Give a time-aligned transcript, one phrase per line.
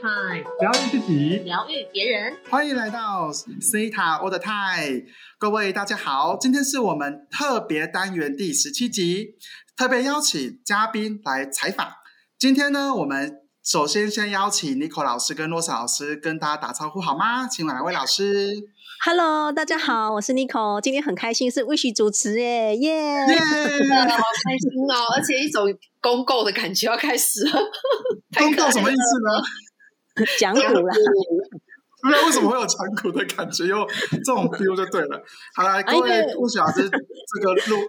[0.00, 2.36] Time，疗愈自己，疗愈别人。
[2.48, 5.02] 欢迎来到 Theta All the Time，
[5.38, 9.34] 各位大家好，今天是我们特别单元第十七集，
[9.76, 11.88] 特别邀请嘉宾来采访。
[12.38, 17.48] 今天呢，我们首先先邀请 n i c o 老师跟洛 a 老师跟大家打招呼好吗？
[17.48, 18.54] 请两位老师。
[19.04, 25.66] Hello，大家好，我是 n i c o 今天很开心是 Wish 主持耶，耶，好开心哦，而且一种
[26.00, 27.60] 公购的感觉要开始了。
[28.36, 29.42] 公购什么意思呢？
[30.38, 30.94] 讲古了。
[32.00, 35.22] 不知道为什么会有讲古的感觉，又这种 feel 就对了。
[35.54, 37.82] 好了，各位 Wish 老师，这个录。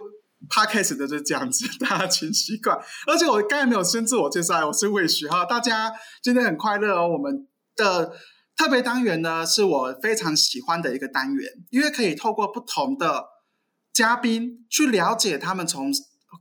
[0.48, 2.74] Podcast 的就这样子，大家请习惯。
[3.06, 5.44] 而且我刚才没有先自我介绍，我是魏许哈。
[5.44, 7.06] 大家今天很快乐哦。
[7.06, 8.10] 我们的
[8.56, 13.26] 特别单元呢，是我非常喜欢的一个单元，因为可以透过不同的
[13.92, 15.92] 嘉宾去了解他们从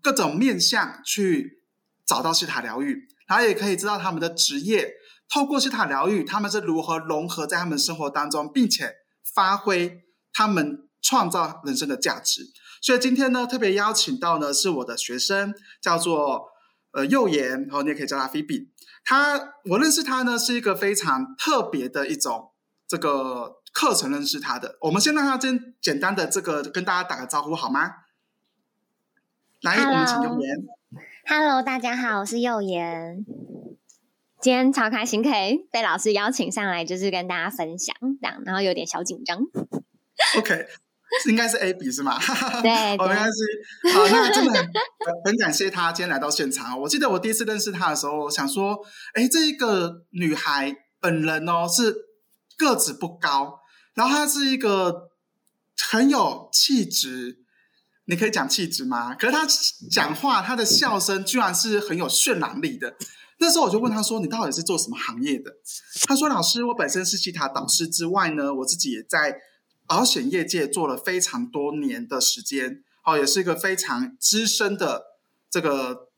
[0.02, 1.62] 各种面向去
[2.08, 4.94] 找到西塔疗愈，然后也可以知道他们的职业。
[5.30, 10.02] 透过西塔疗愈，他们是如何融合在他们生活当中，并且发挥
[10.34, 12.48] 他们创造人生的价值。
[12.82, 16.48] 所以今天呢，特别邀请到呢是我的学生，叫做
[16.94, 18.72] 呃右岩，然后你也可以叫他菲比。
[19.06, 22.52] 他我认识他呢是一个非常特别的一种
[22.88, 24.78] 这个课程认识他的。
[24.82, 27.92] 我们先让他先简单的这个跟大家打个招呼好吗？
[29.62, 30.58] 来，我们请右岩。
[31.28, 33.26] Hello，大家好，我是右岩。
[34.42, 39.40] 今天超开心可以被老师邀请上来，就是跟大家分享这样，然后有点小紧张。
[40.38, 40.68] OK。
[41.28, 42.20] 应该是 A B 是吗？
[42.62, 43.92] 对，没关系。
[43.92, 44.72] 好，那真的很
[45.26, 46.80] 很感谢他今天来到现场。
[46.80, 48.78] 我记得我第一次认识他的时候，想说，
[49.16, 51.96] 哎，这一个女孩本人哦是
[52.56, 53.62] 个子不高，
[53.96, 55.10] 然后她是一个
[55.92, 57.40] 很有气质，
[58.06, 59.16] 你可以讲气质吗？
[59.16, 59.48] 可是她
[59.90, 62.96] 讲话，她的笑声居然是很有渲染力的。
[63.40, 65.52] 那时候我就问他说：“你到底是做什么行业的？”
[66.08, 69.40] 他说：“老师，我本身是吉他导师之外呢，我自己也在。”
[69.90, 75.02] 保险业界做了非常多年的时间，好，也是一个非常资深的
[75.50, 76.12] 这个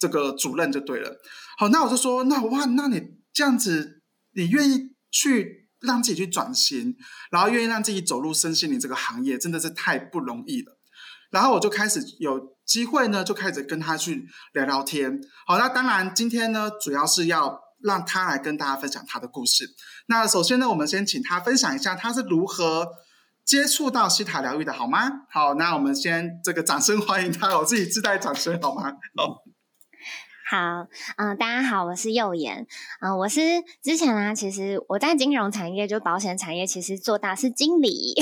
[0.00, 1.16] 这个主任就对了。
[1.58, 3.00] 好，那我就说，那哇，那你
[3.32, 4.02] 这样子，
[4.32, 6.96] 你愿意去让自己去转型，
[7.30, 10.80] 然后愿意让自己走入身心灵这个行业，真的是太不容易了。
[11.30, 15.20] 然后我就开始有机会呢，就开始跟他去聊聊天。
[15.46, 17.66] 好，那当然今天呢，主要是要。
[17.80, 19.64] 让他来跟大家分享他的故事。
[20.08, 22.88] 那首先呢，我们先请他分享一下他是如何
[23.44, 25.08] 接触到西塔疗愈的，好吗？
[25.30, 28.82] 好，那我们先这个掌声欢迎他，我自己自带掌声，好吗？
[29.14, 29.44] 好，
[30.50, 32.66] 好，嗯，大家好，我是右眼，
[33.00, 33.40] 嗯，我是
[33.80, 38.16] 之前啊，其实我在金融产业，就保险产业，其实做大是经理，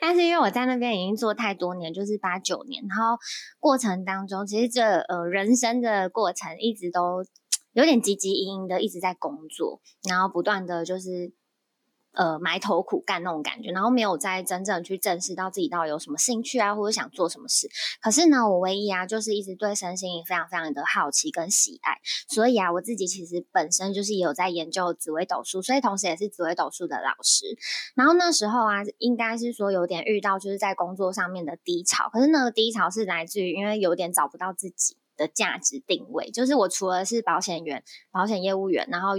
[0.00, 3.18] 但是因为我在那边已经做太多年，就是八九年，然后
[3.58, 7.22] 过程当中，其实这呃人生的过程一直都。
[7.72, 11.32] 有点汲汲营营的一直在工作，然后不断的就是。
[12.12, 17.68] 呃，埋头苦干那种感觉，然后没有再真正去正视到自己到底有什么兴趣啊，或者想做什么事。
[18.02, 21.98] 可是呢，我唯一啊，就是一直对身心灵非常非常的好奇跟喜爱。
[22.28, 27.56] 所以啊，我自己其实本身就是也有在研究紫微斗数，所以同时也是紫微斗数的老师。
[27.94, 32.10] 然后那时候啊，应该是说有点遇到就是在工作上面的低潮。
[32.12, 39.10] 可是那个低潮是来自于因为有点找不到自己的价值定位，就是我除了是保险员、保险业务员，然后。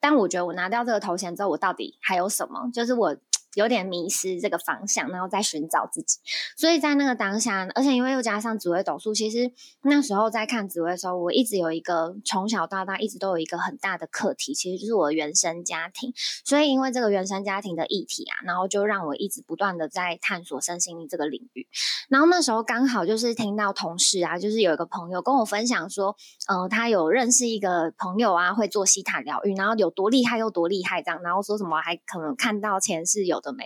[0.00, 2.70] 但我觉得我拿掉这个头衔之后，我到底还有什么？
[2.72, 3.16] 就是我。
[3.54, 6.18] 有点迷失这个方向，然后再寻找自己。
[6.56, 9.50] 所以在那个当下，而且因为又加上紫微斗数，其实
[9.82, 16.12] 那时候在看紫微的时候，我一直有一个从小到大一直都有一个很大的课题，其实就是我的原生家庭。
[16.44, 21.66] 所以因为这个原生家庭的议题啊，然后就让我一直不断的在探索身心灵这个领域。
[22.08, 26.14] 然后那时候刚好就是听到同事啊，就是有一个朋友跟我分享说，
[26.46, 33.39] 呃，他有认识一个朋友啊，会做西塔疗愈，然后有多厉害又多厉害这样，然后说什么还可能看到前世有。
[33.40, 33.64] 的没，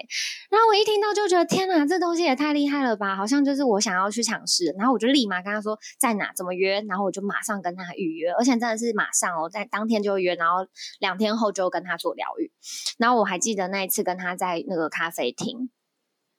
[0.50, 3.16] 然后我一听到就觉得天哪，这东西也太厉害了吧！
[3.16, 10.66] 好像就是我想要去尝试，然后我就立马跟他说在哪，怎么约，然后我就马上跟他预约，而且真的是马上哦，在当天就约，然后
[11.00, 12.52] 两天后就跟他做疗愈。
[12.98, 15.70] 然后我还记得那一次跟他在那个咖啡厅，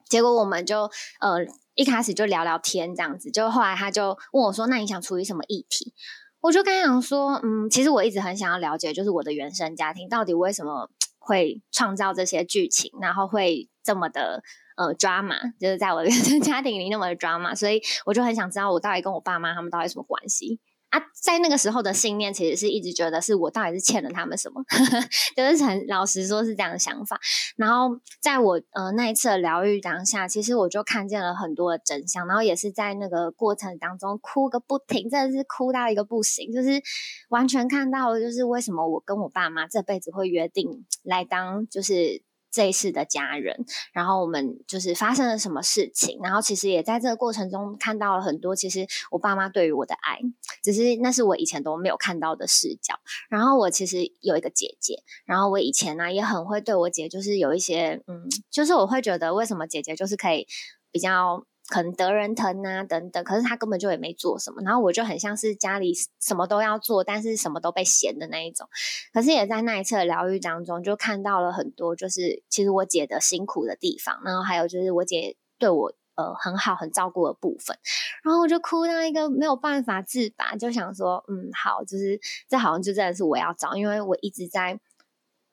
[0.07, 0.89] 结果我们就
[1.19, 5.93] 呃一开始就聊聊天这样子，就后来他就问我说：“那你想处理什么议题？”
[6.41, 10.89] 我就跟他讲说：“嗯，其实我一直很想要了解，就是我的原生家庭到底为什么。”
[11.25, 14.43] 会创造这些剧情，然后会这么的
[14.77, 16.09] 呃 drama， 就是在我的
[16.41, 20.59] 家庭里那么的 drama，所以我就很想知道我到底跟我爸妈他们到底什么关系。
[20.89, 24.63] 啊，在那个时候的信念，其实是一直觉得是我到底是欠了他们什么，
[25.35, 27.19] 就是很老实说是这样的想法。
[27.57, 36.81] 然后在我呃那一次的疗愈当下，其实我就看见了很多的真相，然后也是在那个过程当中哭个不停，真的是哭到一个不行，就是
[37.29, 42.23] 完全看到就是为什么我跟我爸妈这辈子会约定来当就是。
[42.55, 50.19] 这一世的家人，然后我们就是发生了什么事情，然后其实也在这个过程中看到了很多，其实我爸妈对于我的爱，
[50.63, 52.95] 只是那是我以前都没有看到的视角。
[53.27, 60.47] 然后我其实有一个姐姐，然后我以前呢也很会对我姐，就是有一些嗯，就是我会觉得为什么姐姐就是可以
[60.93, 61.45] 比较。
[61.67, 68.69] 可能得人疼啊，等等，可是他根本就也没做什么，然后我就很像是家里什么都要做，但是什么都被嫌的那一种。
[69.11, 77.77] 可是也在那一次的疗愈当中，就看到了很多，就是其实我姐的辛苦的地方，然后还有就是我姐对我呃很好、很照顾的部分，
[78.23, 84.79] 然后我就哭到一个没有办法自拔，就想说，嗯，好，就是这好像就真的是我要找，因为我一直在。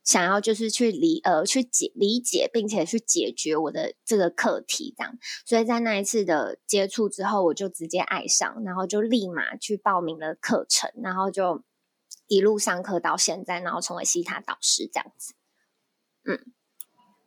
[0.05, 5.17] 想要就是去理呃去解理解，并且去解决我的这个课题，这样。
[5.47, 11.63] 所以在那一次的接触之后，我就直接爱上，然后就立马去报名了课程，然后就
[12.27, 15.35] 一路上课到现在，然后成为西塔导师这样子。
[16.25, 16.53] 嗯，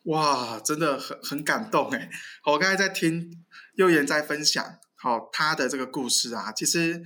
[0.04, 2.10] 哇，真的很很感动哎！
[2.46, 3.46] 我刚才在听
[3.76, 7.04] 幼言在分享，好他的这个故事啊，其实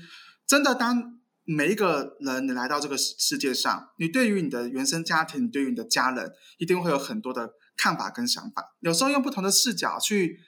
[0.48, 1.19] 真的当。
[1.52, 8.76] 每一个人，你来到这个世世界上，你对于你的原生家庭，对于你的家人，一定会有很多的看法跟想法。
[8.82, 10.40] 有时候用不同的视角去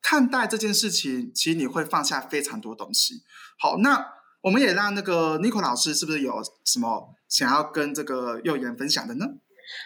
[0.00, 3.22] 看待这件事情，其实你会放下非常多东西。
[3.58, 4.02] 好，那
[4.40, 9.26] 我们也让那个 Nico 老师，是不是有什么想要跟这个幼言分享的呢？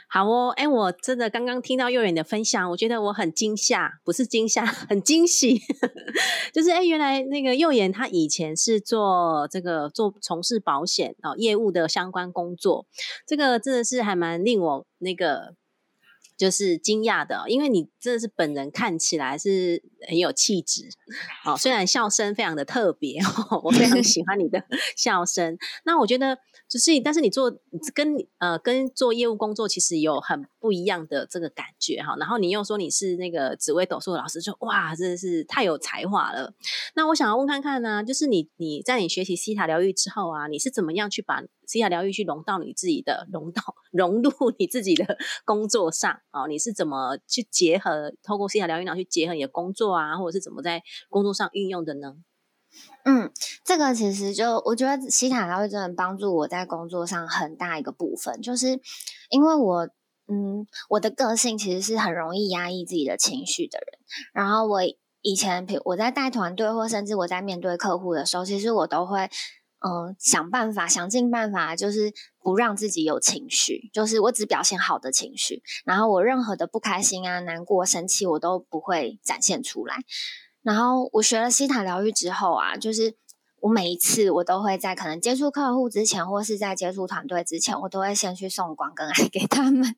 [0.09, 5.61] 好哦，哎，我真的刚刚听到幼儿园的分享，我觉得我很惊吓，不是惊吓， 很惊喜。
[6.53, 12.87] 就是哎，原来那个幼言他以前是做这个做从事保险哦业务的相关工作，
[13.27, 15.55] 这个真的是还蛮令我那个。
[16.41, 20.89] 就是惊讶的，因为你真的是本人看起来是很有气质，
[21.45, 23.21] 哦，虽然笑声非常的特别，
[23.63, 24.65] 我非常喜欢你的
[24.97, 25.59] 笑声。
[25.85, 27.55] 那我觉得就是，但是你做
[27.95, 32.17] 跟呃跟做业务工作其实有很不一样的这个感觉哈。
[32.19, 36.55] 然后你又说你是那个紫薇斗数的老师，就哇，真的是太有才华了。
[36.95, 41.43] 那我想要问看看呢，就是你你在你学习西塔疗愈之后啊，你是怎么样去把？
[41.71, 43.63] 西塔疗愈去融到你自己的融到
[43.93, 48.13] 融入你自己的 工作上哦，你是怎么去结合？
[48.25, 52.17] 透过西塔疗愈脑去结合你的工作啊，或者是怎么在工作上运用的呢？
[53.05, 53.31] 嗯，
[53.65, 58.81] 这个其实就我觉得西塔疗愈真的帮助我在工作上很大一个部分，就是
[59.31, 59.89] 因为我
[60.27, 63.99] 嗯我的个性其实是很容易压抑自己的情绪的人，
[64.33, 64.81] 然后我
[65.23, 69.31] 以前我在带团队或甚至我在面对客户的时候，其实我都会。
[69.82, 79.97] 嗯，想办法，想尽办法，就是不让自己有情绪，就是我只表现好的情绪，然后我任何的不开心啊、难过、生气，我都不会展现出来。
[80.62, 83.17] 然后我学了西塔疗愈之后啊，就是
[83.61, 89.97] 我每一次我都会在可能接触客户之前，或是在接触团队之前，我都会先去送光跟爱给他们。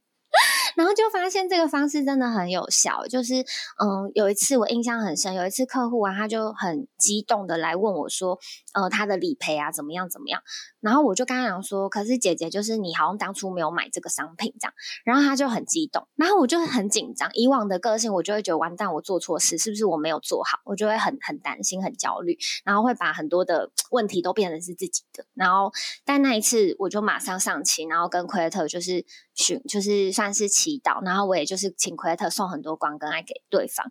[0.77, 3.41] 然后就发现这个方式真的很有效，就是
[3.79, 8.39] 嗯，有一次我印象很深，有一次客户啊，他就很激动的来问我说，
[8.75, 10.43] 呃，他的理赔啊怎么样怎么样？
[10.81, 14.75] 然后我就跟他讲说，可是姐姐就是你好像当初没有买这个商品这样，
[15.05, 25.73] 然后他就很激动，然后我就很紧张，以往的个性我就会觉得完蛋，我做错事是不是我没有做好，我就会很很担心很焦虑，然后会把很多的问题都变成是自己的，然后
[26.05, 30.53] 但那一次我就马上上期，然后跟奎特就是寻就是算是。
[30.53, 33.91] 祈祷，然后我也就是请奎特送很多光跟爱给对方，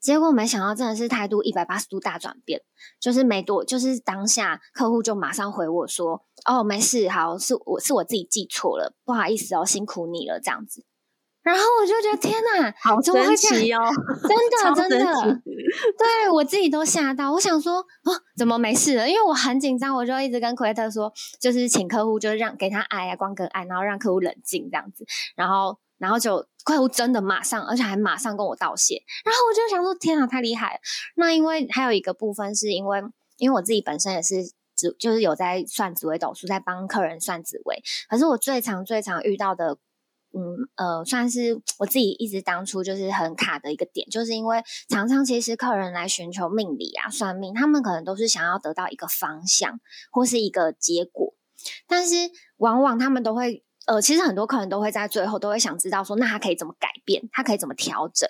[0.00, 2.60] 结果没想到真的是态度一百八十度大转变，
[2.98, 10.84] 就是没多，就是当下客户就马上回我说：“哦，没事，好，是我是我自己记错了，不好意思哦，辛苦你了。”这样子，
[11.42, 13.78] 然后我就觉得天哪，好神奇哦，
[14.28, 15.42] 真的真的，
[15.98, 19.08] 对我自己都吓到，我想说哦，怎么没事了？
[19.08, 25.04] 因为我很紧张，我就一直跟奎特说，就是请客户就是让给他爱啊，光跟爱，然后让客户冷静这样子，
[25.36, 25.78] 然后。
[26.00, 29.02] 然后就客户真的马上，而且还马上跟我道谢。
[29.22, 30.80] 然后我就想说，天哪，太厉害了！
[31.16, 33.02] 那因为还有一个部分是因为，
[33.36, 34.36] 因为我自己本身也是
[34.74, 37.82] 紫，就是有在算紫微斗数，在帮客人算紫微。
[38.08, 39.76] 可是我最常、最常遇到的，
[40.32, 51.34] 嗯呃，算是我自己一直当初就是很卡的一个点，就是因为常常其实客人来寻求命理啊、算命，他们可能都是想要得到一个方向或是一个结果，
[51.86, 52.14] 但是
[52.56, 53.64] 往往他们都会。
[53.86, 58.28] 呃，其实很多客人都会在最后都会想知道说，那他可以怎么改变，他可以怎么调整？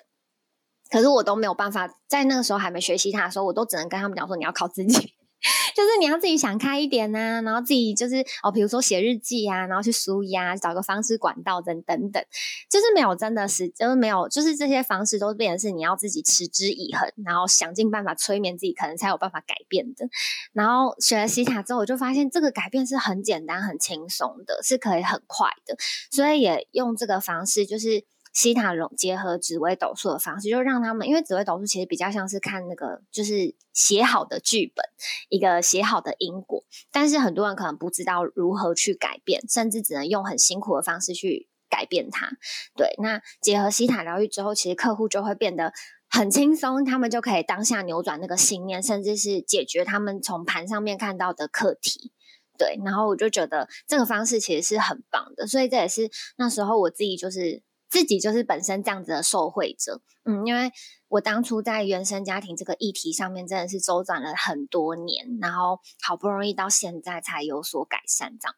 [0.89, 5.13] 可是我都没有办法，在那个时候还没学习他的时候，我都只能跟他们讲说，你要靠自己，
[5.75, 12.23] 就是你要自己想开一点呐、然后自己就是哦，比如说写日记啊，然后去舒压，找个方式管道等等等，
[12.69, 20.07] 就是没有真的是，就是没有，就是这些方式都变成是你要自己持之以恒，然后想尽办法催眠自己，可能才有办法改变的。
[20.53, 25.75] 然后学了西塔之后，我就发现这个改变是很简单、很轻松的，是可以很快的，
[26.11, 28.05] 所以也用这个方式，就是。
[28.33, 34.85] 西塔融结合紫微斗数的方式，就让他们，因为紫微斗数其实比较像是看那个，就是写好的剧本，
[35.27, 42.29] 一个写好的因果，但是很多人可能不知道如何去改变，甚至只能用很辛苦的方式去改变它。
[42.77, 45.73] 对，那结合西塔疗愈之后，其实客户就会变得
[46.09, 52.13] 很轻松，他们就可以当下扭转那个信念，甚至是解决他们从盘上面看到的课题。
[52.57, 57.61] 对，然后我就觉得这个方式其实是很棒的，所以这也是那时候我自己就是。
[57.91, 60.71] 自己就是本身这样子的受惠者，嗯，因为
[61.09, 68.55] 我当初在原生家庭这个议题上面真的是周转了很多年，然后好不容易到现在才有所改善，这样。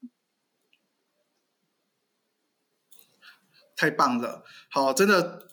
[3.76, 4.44] 太棒了！
[4.70, 5.48] 好，真的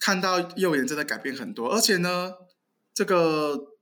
[0.00, 2.32] 看到幼言真的改变很多，而且呢，
[2.94, 3.75] 这个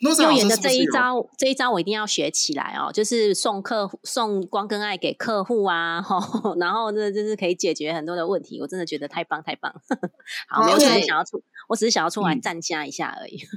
[0.00, 9.72] 幼言的这一招，这一招我一定要学起来哦，就是送客户送光跟爱给客户啊， 吼，然后这就是可以解决很多的问题，我真的觉得太棒太棒。
[10.48, 13.42] 好，没有什么想要出，我只是想要出来赞加一下而已。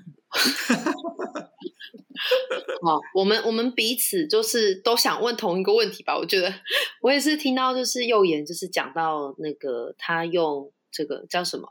[2.81, 6.17] 哦，我们我们彼此就是都想问同一个问题吧？
[6.17, 6.53] 我觉得
[7.01, 11.67] 我也是听到，就是右眼就是讲到那个他用这个叫什么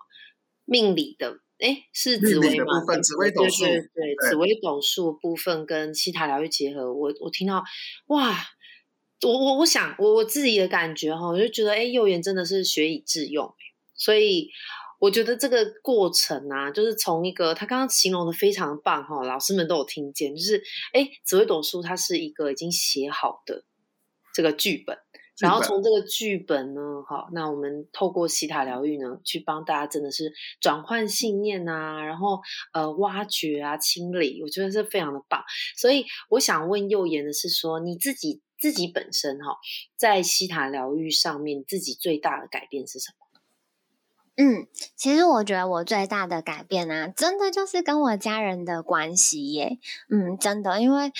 [0.65, 2.81] 命理的，哎，是紫薇吗？
[2.81, 7.63] 部分紫薇斗数，对对，紫薇斗数部分跟西塔疗愈结合，我我听到
[8.09, 8.37] 哇，
[9.23, 13.55] 我我我想我我自己的感觉哈，我就觉得哎，右眼真的是学以致用，
[13.95, 14.51] 所以。
[15.03, 23.65] 我觉得这个过程啊，就是从一个他刚刚形容的非常棒哈，老师们都有听见，就是哎，紫薇斗数它是一个已经写好的
[24.33, 24.97] 这个剧本，
[25.41, 32.41] 然后从这个剧本呢，好，那我们透过西塔疗愈呢，去帮大家真的是转换信念啊，然后
[32.73, 35.43] 呃挖掘啊清理，我觉得是非常的棒。
[35.77, 39.57] 所以我想问右言的是说，你自己自己本身哈，
[39.97, 43.17] 在西塔疗愈上面，自己最大的改变是什么？
[44.35, 49.79] 嗯，其实我觉得我最大的改变啊，真的就是跟我家人的关系耶。
[50.09, 51.13] 嗯，真的，因为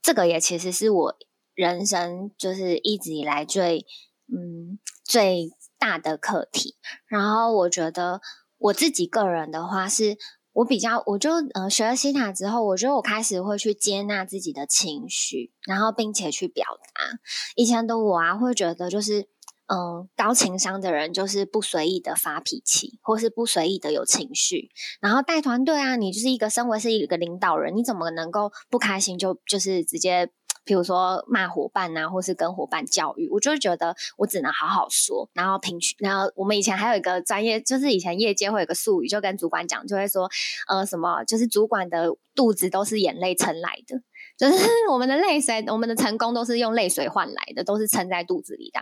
[0.00, 1.18] 这个也其实是我
[1.54, 3.86] 人生就是一直以来最
[4.26, 6.76] 嗯最大的课题。
[7.06, 8.20] 然后我觉得
[8.58, 10.16] 我自己个人的话，是
[10.52, 17.18] 我比较，我就呃学了西塔之后，我觉得我开始会去接纳自己的情绪，然后并且去表达。
[17.56, 19.28] 以前的我啊，会觉得就是。
[19.66, 24.68] 嗯，高情商的人就是不随意的发脾气，或是不随意的有情绪。
[25.00, 30.30] 然后带团队啊，你就是一个身为是一个领导人，你怎么能够不开心就就是直接，
[30.64, 33.28] 譬如说骂伙伴啊，或是跟伙伴教育？
[33.30, 35.78] 我就觉得我只能好好说，然后平。
[35.98, 40.28] 然后我们以前还有一个专业，就是以前业界会有个术语，就跟主管讲，就会说，
[40.68, 44.00] 呃，什么就是主管的肚子都是眼泪撑来的，
[44.38, 48.80] 就是我们的泪水，我们的成功都是用泪水换来的，都是撑在肚子里的。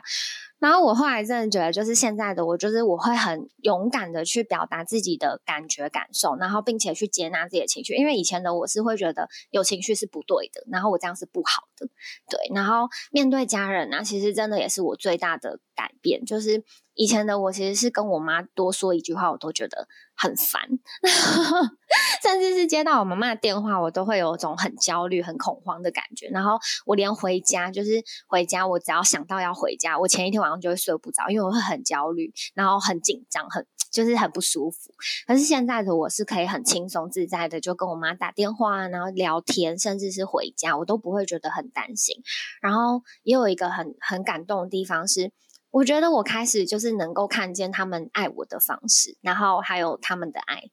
[0.63, 7.97] 然后我后来真的觉得，就是现在的我，就是我会很勇敢的去表达自己的感觉、感受，然后并且去接纳自己的情绪。
[7.97, 11.89] 因为以前的我是会觉得有情绪是不对的，然后我这样是不好的，
[12.31, 12.55] 对。
[12.55, 16.63] 然后面对家人啊，其实真的也是我最大的改变，就是
[16.95, 20.63] 以前的我其实是跟我妈多说一句话，我都觉得很烦，
[22.23, 26.29] 甚至是接到我妈妈的电话，我都会有种很焦虑、很恐慌的感觉。
[26.29, 34.95] 然后我连回家，就是回家，我只要想到要回家，我前一天晚就会睡不着，因为我会很焦虑，然后很紧张，很就是很不舒服。
[35.27, 42.17] 可是现在的我是可以很轻松自在的，就跟我妈打电话，然后聊天，甚至是回家，我都不会觉得很担心。
[42.61, 45.31] 然后也有一个很很感动的地方是，
[45.71, 50.65] 我觉得我开始就是能够看见他们爱我的方式，然后还有他们的爱。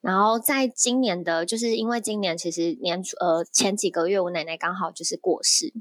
[0.00, 5.72] 然后在今年的，就是因为今年其实年初呃前几个月，我奶奶刚好就是过世。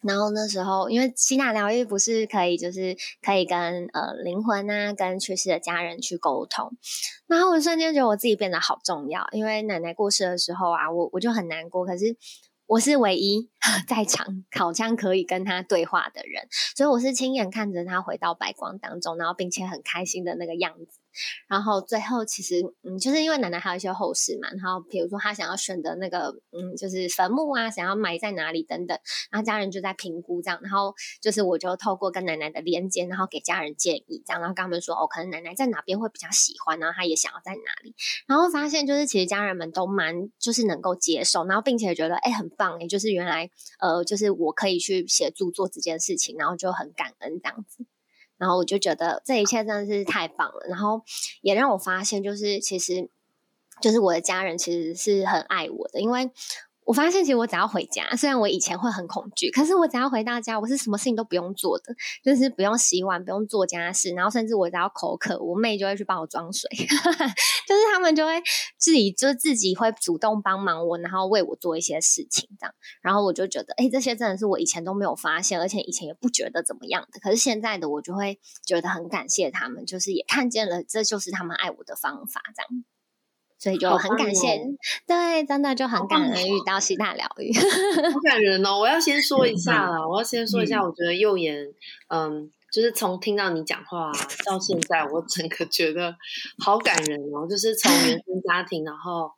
[0.00, 6.70] 然后那时候，因为西塔疗愈不是可以，就是可以跟呃灵魂啊，跟去世的家人去沟通。
[7.26, 11.84] 然后我瞬间觉得我自己变得好重要，因为奶奶过世的时候啊，我我就很难过。
[11.84, 12.16] 可是
[12.66, 13.50] 我是唯一
[13.88, 20.97] 在场好像可以跟他对话的人，所以我是亲眼看着他回到白光当中，然后并且很开心的那个样子。
[21.48, 28.98] 然后最后其实嗯，就是因为奶奶还有一些后事嘛，然后比如说她想要选的那个嗯，就是坟墓啊，想要埋在哪里等等，
[29.30, 37.94] 然后家人就在评估这样，然后就是我就透过跟奶奶的连接，然后给家人建议这样，然后跟他们说哦，可能奶奶在哪边会比较喜欢，然后她也想要在哪里，
[38.26, 43.50] 然后发现就是其实家人们都蛮就是能够接受，然后并且觉得哎很棒哎，就是原来
[43.80, 47.84] 呃就是我可以去协助做这件事情，然后就很感恩这样子。
[48.38, 51.02] 然后我就觉得这一切真的是太棒了，然后
[51.42, 53.10] 也让我发现，就是其实，
[53.82, 56.30] 就是我的家人其实是很爱我的，因为。
[56.88, 66.86] 我发现，其实我只要回家，虽然我以前会很恐惧，可是我只要回到家，我是什么事情都不用做的，就是不用洗碗，不用做家事，然后甚至我只要口渴，我妹就会去帮我装水， 就
[67.76, 68.42] 是他们就会
[68.78, 82.84] 自己就自己会主动帮忙我，然后为我做一些事情这样，然后我就觉得，哎，这些真的是我以前都没有发现，而且以前也不觉得怎么样的，可是现在的我就会觉得很感谢他们，就是也看见了，这就是他们爱我的方法这样。
[83.58, 84.56] 所以就很感谢，
[85.04, 88.78] 对，真的就很感恩遇到西大疗愈，好感人哦！
[88.78, 91.66] 我要先说一下啦，我要先说一下，我觉得右眼，
[92.08, 94.12] 嗯，就是从听到你讲话
[94.46, 96.14] 到现在，我整个觉得
[96.64, 99.28] 好感人哦，就是从原生家庭，然后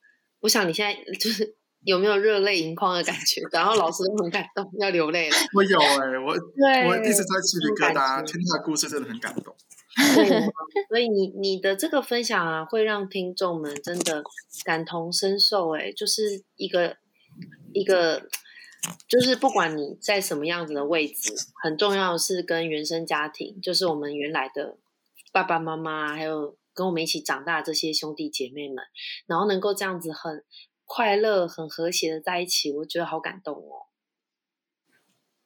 [0.41, 3.41] 我想你现在就是有没有热泪盈眶的感觉？
[3.50, 5.37] 然后老师都很感动，要流泪了。
[5.57, 9.57] 我有哎，我对，我一直在鸡皮疙瘩，听他的故事真的很感动。
[10.14, 10.28] 对，
[10.88, 14.23] 所以你你的这个分享啊，会让听众们真的
[14.64, 15.75] 感同身受。
[15.76, 16.97] 哎，就是一个
[17.73, 18.28] 一个，
[19.09, 24.78] 就是不管你在什么样子的位置，很重要的是跟原生家庭，就是我们原来的
[25.32, 28.76] 爸爸妈妈，还有跟我们一起长大这些兄弟姐妹们，
[29.26, 30.44] 然后能够这样子很
[30.85, 33.90] 快乐、很和谐的在一起，我觉得好感动哦。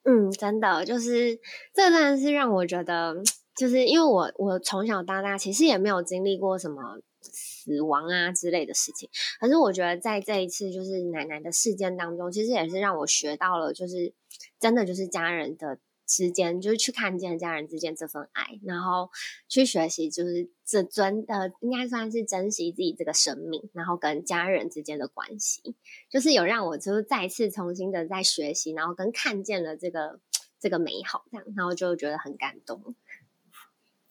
[0.04, 1.36] 嗯，真的，就是
[1.72, 3.22] 这真的是让我觉得。
[3.56, 9.08] 就是因为我我从小到大其实也没有经历过什么死亡啊之类的事情，
[9.40, 14.12] 可是我觉得在这一次就是奶奶的事件当中，其实也是让我学到了，就是
[14.58, 19.08] 真的就是家人的之间，就是去看见家人之间这份爱，然后
[19.48, 25.74] 去学习就是这尊呃应该算是珍惜自己这个生命，然后跟家人之间的关系，
[26.10, 30.20] 就是有让我就是再次重新的在学习，然后跟看见了这个
[30.60, 32.94] 这个美好这样，然后就觉得很感动。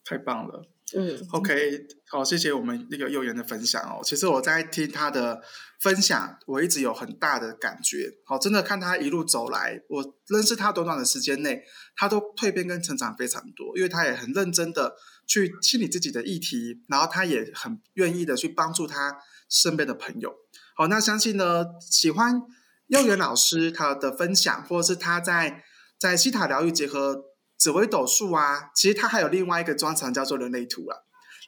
[0.06, 4.02] 太棒了，嗯，OK，好，谢谢我们那个幼言的分享哦。
[4.04, 5.42] 其实我在听他的
[5.80, 8.12] 分享，我一直有很大的感觉。
[8.26, 11.64] 好，真的看他一路走来，我认识他短短的时间内，
[11.96, 13.78] 他都蜕变跟成长非常多。
[13.78, 14.94] 因为他也很认真的
[15.26, 19.18] 去清理自己的议题，然后他也很愿意的去帮助他
[19.50, 20.34] 身边的朋友。
[20.76, 22.42] 好，那相信呢，喜欢
[22.88, 25.64] 幼言老师他的分享，或者是他在
[25.98, 27.33] 在西塔疗愈结合。
[27.64, 30.98] 紫微斗数啊，其实它还有另外一个专长叫做人类图啊，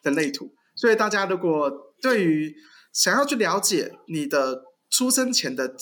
[0.02, 0.54] 人类图。
[0.74, 2.54] 所以大家如果对于
[2.90, 5.76] 想要去了解你的出生前的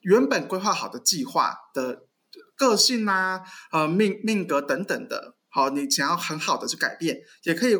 [0.00, 2.02] 原本规划好的计划的
[2.56, 7.76] 个性啊、呃命命格等等的，好，你想要很好的去改变，也可以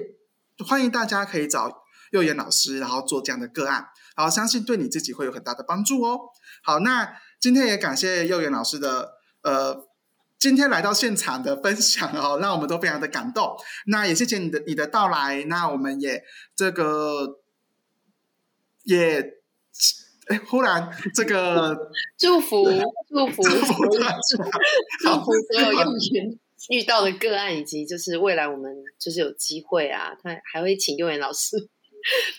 [0.64, 6.20] 欢迎大家可以找幼言老师，然后做这样的个案，然后相信对你自己会有很大的帮助哦。
[6.62, 9.89] 好，那今天也感谢幼言老师的呃。
[10.40, 13.54] 今天来到现场的分享哦，让我们都非常的感动。
[13.86, 15.44] 那也谢谢你的你的到来。
[15.44, 16.24] 那我们也
[16.56, 17.40] 这个
[18.84, 19.20] 也
[20.28, 21.76] 哎，忽然这个
[22.16, 22.64] 祝福
[23.08, 25.78] 祝福祝福祝福所有有
[26.14, 26.38] 缘
[26.70, 31.68] 遇到的个案，以及就是未来我们就是有机会啊，他还会请幼园老师，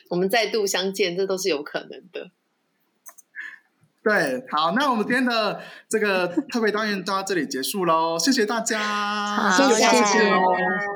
[0.09, 2.31] 我们再度相见，这都是有可能的。
[4.03, 10.31] 对，好，那我们今天的这个特别单元就到这里结束喽，谢谢大家，谢谢，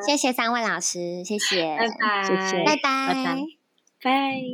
[0.07, 2.29] 谢谢三位老师，谢谢，拜拜，
[2.65, 3.37] 拜拜，拜拜，
[4.01, 4.45] 拜。